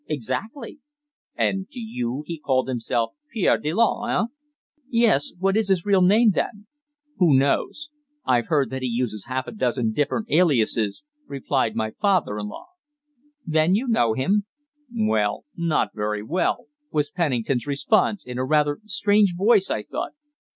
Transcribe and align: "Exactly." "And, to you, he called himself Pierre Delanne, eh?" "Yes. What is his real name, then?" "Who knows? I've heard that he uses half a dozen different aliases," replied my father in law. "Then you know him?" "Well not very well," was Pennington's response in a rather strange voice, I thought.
"Exactly." 0.07 0.79
"And, 1.35 1.69
to 1.69 1.79
you, 1.79 2.23
he 2.25 2.39
called 2.39 2.67
himself 2.67 3.11
Pierre 3.31 3.59
Delanne, 3.59 4.09
eh?" 4.09 4.27
"Yes. 4.89 5.31
What 5.37 5.55
is 5.55 5.67
his 5.67 5.85
real 5.85 6.01
name, 6.01 6.31
then?" 6.31 6.65
"Who 7.19 7.37
knows? 7.37 7.91
I've 8.25 8.47
heard 8.47 8.71
that 8.71 8.81
he 8.81 8.87
uses 8.87 9.25
half 9.25 9.45
a 9.45 9.51
dozen 9.51 9.91
different 9.91 10.31
aliases," 10.31 11.05
replied 11.27 11.75
my 11.75 11.91
father 11.91 12.39
in 12.39 12.47
law. 12.47 12.69
"Then 13.45 13.75
you 13.75 13.87
know 13.87 14.13
him?" 14.13 14.45
"Well 14.91 15.45
not 15.55 15.89
very 15.93 16.23
well," 16.23 16.65
was 16.91 17.11
Pennington's 17.11 17.67
response 17.67 18.25
in 18.25 18.39
a 18.39 18.43
rather 18.43 18.79
strange 18.87 19.35
voice, 19.37 19.69
I 19.69 19.83
thought. 19.83 20.13